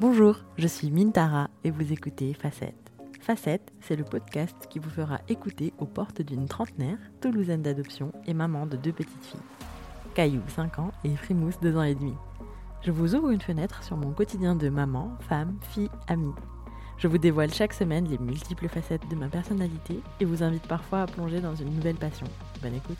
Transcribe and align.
Bonjour, 0.00 0.40
je 0.58 0.66
suis 0.66 0.90
Mintara 0.90 1.48
et 1.62 1.70
vous 1.70 1.92
écoutez 1.92 2.34
Facette. 2.34 2.92
Facette, 3.20 3.72
c'est 3.80 3.94
le 3.94 4.02
podcast 4.02 4.56
qui 4.68 4.80
vous 4.80 4.90
fera 4.90 5.20
écouter 5.28 5.72
aux 5.78 5.86
portes 5.86 6.20
d'une 6.20 6.48
trentenaire, 6.48 6.98
toulousaine 7.20 7.62
d'adoption 7.62 8.10
et 8.26 8.34
maman 8.34 8.66
de 8.66 8.76
deux 8.76 8.90
petites 8.90 9.24
filles. 9.24 9.40
Caillou, 10.14 10.42
5 10.48 10.80
ans, 10.80 10.90
et 11.04 11.14
Frimousse, 11.14 11.60
2 11.60 11.76
ans 11.76 11.84
et 11.84 11.94
demi. 11.94 12.14
Je 12.82 12.90
vous 12.90 13.14
ouvre 13.14 13.30
une 13.30 13.40
fenêtre 13.40 13.84
sur 13.84 13.96
mon 13.96 14.10
quotidien 14.10 14.56
de 14.56 14.68
maman, 14.68 15.16
femme, 15.28 15.58
fille, 15.60 15.90
amie. 16.08 16.34
Je 16.98 17.06
vous 17.06 17.18
dévoile 17.18 17.54
chaque 17.54 17.72
semaine 17.72 18.08
les 18.08 18.18
multiples 18.18 18.68
facettes 18.68 19.08
de 19.08 19.16
ma 19.16 19.28
personnalité 19.28 20.00
et 20.18 20.24
vous 20.24 20.42
invite 20.42 20.66
parfois 20.66 21.02
à 21.02 21.06
plonger 21.06 21.40
dans 21.40 21.54
une 21.54 21.72
nouvelle 21.72 21.96
passion. 21.96 22.26
Bonne 22.60 22.74
écoute. 22.74 22.98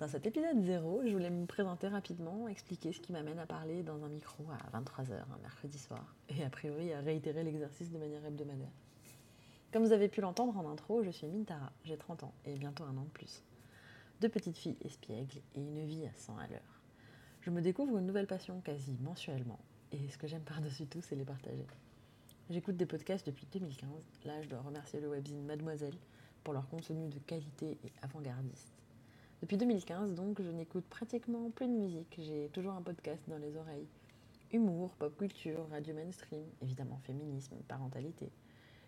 Dans 0.00 0.08
cet 0.08 0.24
épisode 0.24 0.62
0, 0.62 1.02
je 1.04 1.12
voulais 1.12 1.28
me 1.28 1.44
présenter 1.44 1.86
rapidement, 1.86 2.48
expliquer 2.48 2.90
ce 2.90 3.00
qui 3.00 3.12
m'amène 3.12 3.38
à 3.38 3.44
parler 3.44 3.82
dans 3.82 4.02
un 4.02 4.08
micro 4.08 4.46
à 4.50 4.78
23h 4.78 5.12
un 5.12 5.38
mercredi 5.42 5.78
soir, 5.78 6.16
et 6.30 6.42
a 6.42 6.48
priori 6.48 6.90
à 6.94 7.00
réitérer 7.00 7.44
l'exercice 7.44 7.90
de 7.90 7.98
manière 7.98 8.24
hebdomadaire. 8.24 8.72
Comme 9.70 9.84
vous 9.84 9.92
avez 9.92 10.08
pu 10.08 10.22
l'entendre 10.22 10.56
en 10.56 10.66
intro, 10.70 11.02
je 11.02 11.10
suis 11.10 11.26
Mintara, 11.26 11.70
j'ai 11.84 11.98
30 11.98 12.22
ans 12.22 12.32
et 12.46 12.54
bientôt 12.54 12.84
un 12.84 12.96
an 12.96 13.02
de 13.02 13.10
plus. 13.10 13.42
Deux 14.22 14.30
petites 14.30 14.56
filles 14.56 14.78
espiègles 14.80 15.42
et 15.54 15.60
une 15.60 15.84
vie 15.84 16.06
à 16.06 16.14
100 16.14 16.38
à 16.38 16.46
l'heure. 16.46 16.80
Je 17.42 17.50
me 17.50 17.60
découvre 17.60 17.98
une 17.98 18.06
nouvelle 18.06 18.26
passion 18.26 18.62
quasi 18.62 18.96
mensuellement, 19.02 19.60
et 19.92 20.08
ce 20.08 20.16
que 20.16 20.26
j'aime 20.26 20.44
par-dessus 20.44 20.86
tout, 20.86 21.02
c'est 21.02 21.14
les 21.14 21.26
partager. 21.26 21.66
J'écoute 22.48 22.78
des 22.78 22.86
podcasts 22.86 23.26
depuis 23.26 23.46
2015, 23.52 23.90
là 24.24 24.40
je 24.40 24.48
dois 24.48 24.62
remercier 24.62 24.98
le 24.98 25.10
webzine 25.10 25.44
Mademoiselle 25.44 25.98
pour 26.42 26.54
leur 26.54 26.66
contenu 26.70 27.06
de 27.10 27.18
qualité 27.18 27.76
et 27.84 27.92
avant-gardiste. 28.00 28.79
Depuis 29.40 29.56
2015, 29.56 30.14
donc, 30.14 30.42
je 30.42 30.50
n'écoute 30.50 30.84
pratiquement 30.84 31.48
plus 31.50 31.66
de 31.66 31.72
musique. 31.72 32.14
J'ai 32.18 32.50
toujours 32.52 32.74
un 32.74 32.82
podcast 32.82 33.22
dans 33.26 33.38
les 33.38 33.56
oreilles. 33.56 33.86
Humour, 34.52 34.90
pop 34.98 35.16
culture, 35.16 35.66
radio 35.70 35.94
mainstream, 35.94 36.44
évidemment 36.60 36.98
féminisme, 37.04 37.56
parentalité. 37.66 38.30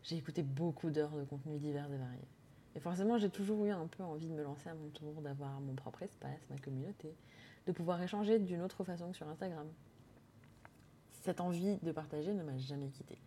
J'ai 0.02 0.16
écouté 0.16 0.42
beaucoup 0.42 0.90
d'heures 0.90 1.16
de 1.16 1.24
contenu 1.24 1.56
divers 1.58 1.90
et 1.90 1.96
variés. 1.96 2.28
Et 2.76 2.80
forcément, 2.80 3.16
j'ai 3.16 3.30
toujours 3.30 3.64
eu 3.64 3.70
un 3.70 3.86
peu 3.86 4.02
envie 4.02 4.26
de 4.26 4.34
me 4.34 4.42
lancer 4.42 4.68
à 4.68 4.74
mon 4.74 4.90
tour, 4.90 5.22
d'avoir 5.22 5.58
mon 5.62 5.74
propre 5.74 6.02
espace, 6.02 6.40
ma 6.50 6.58
communauté, 6.58 7.14
de 7.66 7.72
pouvoir 7.72 8.02
échanger 8.02 8.38
d'une 8.38 8.60
autre 8.60 8.84
façon 8.84 9.10
que 9.10 9.16
sur 9.16 9.28
Instagram. 9.28 9.66
Cette 11.22 11.40
envie 11.40 11.78
de 11.78 11.92
partager 11.92 12.34
ne 12.34 12.42
m'a 12.42 12.58
jamais 12.58 12.88
quittée. 12.88 13.18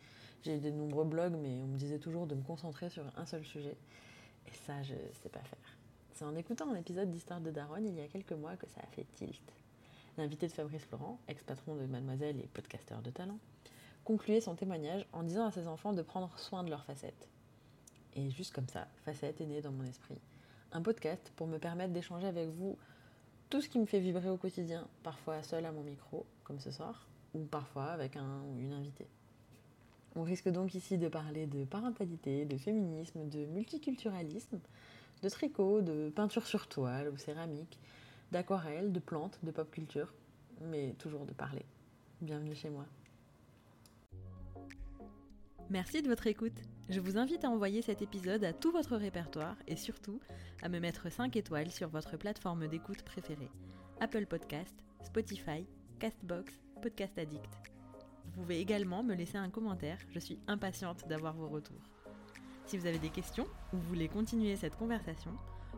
J'ai 0.44 0.58
eu 0.58 0.60
de 0.60 0.70
nombreux 0.70 1.06
blogs, 1.06 1.36
mais 1.42 1.64
on 1.64 1.68
me 1.68 1.78
disait 1.78 1.98
toujours 1.98 2.28
de 2.28 2.36
me 2.36 2.44
concentrer 2.44 2.90
sur 2.90 3.04
un 3.18 3.26
seul 3.26 3.44
sujet. 3.44 3.78
Et 4.46 4.52
ça, 4.52 4.84
je 4.84 4.94
ne 4.94 5.14
sais 5.24 5.30
pas 5.30 5.42
faire. 5.42 5.78
C'est 6.16 6.24
en 6.24 6.36
écoutant 6.38 6.72
un 6.72 6.76
épisode 6.76 7.12
d'Histoire 7.12 7.42
de 7.42 7.52
Daronne 7.52 7.86
il 7.86 7.94
y 7.94 8.00
a 8.00 8.08
quelques 8.08 8.32
mois 8.32 8.56
que 8.56 8.70
ça 8.70 8.80
a 8.82 8.88
fait 8.88 9.06
tilt. 9.16 9.54
L'invité 10.18 10.48
de 10.48 10.54
Fabrice 10.54 10.86
Florent, 10.86 11.20
ex-patron 11.28 11.76
de 11.76 11.86
Mademoiselle 11.86 12.40
et 12.40 12.48
podcasteur 12.48 13.02
de 13.02 13.10
talent, 13.10 13.38
concluait 14.06 14.40
son 14.40 14.56
témoignage 14.56 15.06
en 15.12 15.24
disant 15.24 15.46
à 15.46 15.52
ses 15.52 15.68
enfants 15.68 15.92
de 15.92 16.02
prendre 16.02 16.40
soin 16.40 16.64
de 16.64 16.70
leurs 16.70 16.86
facettes. 16.86 17.28
Et 18.16 18.30
juste 18.32 18.54
comme 18.54 18.70
ça, 18.70 18.88
Facette 19.04 19.42
est 19.42 19.46
né 19.46 19.60
dans 19.60 19.74
mon 19.74 19.84
esprit. 19.84 20.18
Un 20.72 20.82
podcast 20.82 21.34
pour 21.36 21.48
me 21.48 21.58
permettre 21.58 21.92
d'échanger 21.92 22.28
avec 22.28 22.48
vous 22.48 22.78
tout 23.50 23.60
ce 23.60 23.68
qui 23.68 23.78
me 23.78 23.86
fait 23.86 24.00
vibrer 24.00 24.30
au 24.30 24.38
quotidien, 24.38 24.88
parfois 25.04 25.44
seul 25.44 25.66
à 25.66 25.74
mon 25.74 25.84
micro, 25.84 26.26
comme 26.46 26.62
ce 26.62 26.72
soir, 26.72 27.10
ou 27.34 27.44
parfois 27.44 27.88
avec 27.88 28.16
un 28.16 28.42
ou 28.44 28.60
une 28.62 28.72
invitée. 28.72 29.10
On 30.16 30.24
risque 30.24 30.48
donc 30.48 30.76
ici 30.76 30.98
de 30.98 31.10
parler 31.10 31.46
de 31.46 31.66
parentalité, 31.66 32.46
de 32.46 32.56
féminisme, 32.56 33.28
de 33.28 33.46
multiculturalisme, 33.48 34.62
de 35.22 35.30
tricot, 35.30 35.82
de 35.82 36.10
peinture 36.10 36.46
sur 36.46 36.68
toile 36.68 37.10
ou 37.10 37.18
céramique, 37.18 37.80
d'aquarelle, 38.32 38.92
de 38.92 39.00
plantes, 39.00 39.40
de 39.44 39.52
pop 39.52 39.70
culture, 39.72 40.14
mais 40.62 40.94
toujours 41.00 41.26
de 41.26 41.34
parler. 41.34 41.66
Bienvenue 42.22 42.56
chez 42.56 42.70
moi. 42.70 42.86
Merci 45.70 46.02
de 46.02 46.08
votre 46.08 46.28
écoute. 46.28 46.62
Je 46.90 47.00
vous 47.00 47.18
invite 47.18 47.44
à 47.44 47.50
envoyer 47.50 47.82
cet 47.82 48.02
épisode 48.04 48.44
à 48.44 48.54
tout 48.54 48.72
votre 48.72 48.96
répertoire 48.96 49.58
et 49.68 49.76
surtout 49.76 50.20
à 50.62 50.70
me 50.70 50.80
mettre 50.80 51.12
5 51.12 51.36
étoiles 51.36 51.72
sur 51.72 51.90
votre 51.90 52.18
plateforme 52.18 52.68
d'écoute 52.68 53.02
préférée. 53.02 53.50
Apple 54.00 54.28
Podcast, 54.28 54.76
Spotify, 55.04 55.66
Castbox, 56.00 56.54
Podcast 56.82 57.18
Addict. 57.18 57.50
Vous 58.26 58.42
pouvez 58.42 58.60
également 58.60 59.02
me 59.02 59.16
laisser 59.16 59.38
un 59.38 59.50
commentaire, 59.50 59.98
je 60.10 60.20
suis 60.20 60.40
impatiente 60.48 61.08
d'avoir 61.08 61.34
vos 61.34 61.48
retours. 61.48 61.82
Si 62.68 62.78
vous 62.78 62.88
avez 62.88 62.98
des 62.98 63.10
questions 63.10 63.46
ou 63.74 63.78
voulez 63.78 64.08
continuer 64.08 64.56
cette 64.56 64.76
conversation, 64.78 65.32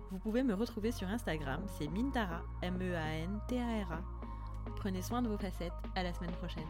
vous 0.10 0.20
pouvez 0.20 0.42
me 0.42 0.54
retrouver 0.54 0.92
sur 0.92 1.08
Instagram, 1.10 1.62
c'est 1.78 1.88
Mintara, 1.90 2.42
M-E-A-N-T-A-R-A. 2.62 4.02
Prenez 4.78 5.02
soin 5.02 5.22
de 5.22 5.28
vos 5.28 5.38
facettes, 5.38 5.74
à 5.96 6.04
la 6.04 6.14
semaine 6.14 6.32
prochaine. 6.32 6.64